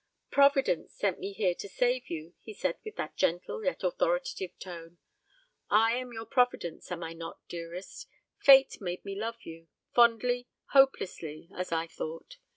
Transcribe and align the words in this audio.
"Providence 0.31 0.95
sent 0.95 1.19
me 1.19 1.31
here 1.31 1.53
to 1.53 1.69
save 1.69 2.09
you," 2.09 2.33
he 2.41 2.55
said, 2.55 2.79
with 2.83 2.95
that 2.95 3.15
gentle 3.15 3.63
yet 3.63 3.83
authoritative 3.83 4.57
tone; 4.57 4.97
"I 5.69 5.91
am 5.95 6.11
your 6.11 6.25
providence, 6.25 6.91
am 6.91 7.03
I 7.03 7.13
not, 7.13 7.47
dearest? 7.47 8.07
Fate 8.39 8.81
made 8.81 9.05
me 9.05 9.13
love 9.13 9.43
you 9.43 9.67
fondly, 9.93 10.47
hopelessly, 10.71 11.51
as 11.53 11.71
I 11.71 11.85
thought. 11.85 12.37